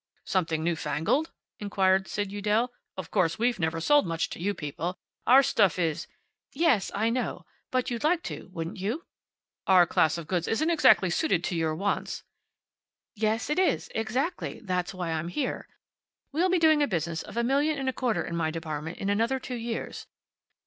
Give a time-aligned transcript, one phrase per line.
[0.25, 1.29] "Something new fangled?"
[1.59, 2.73] inquired Sid Udell.
[2.97, 4.97] "Of course, we've never sold much to you people.
[5.27, 6.07] Our stuff is"
[6.65, 7.45] "Yes, I know.
[7.69, 9.05] But you'd like to, wouldn't you?"
[9.67, 12.23] "Our class of goods isn't exactly suited to your wants."
[13.15, 13.91] "Yes, it is.
[13.93, 14.59] Exactly.
[14.63, 15.67] That's why I'm here.
[16.31, 19.07] We'll be doing a business of a million and a quarter in my department in
[19.11, 20.07] another two years.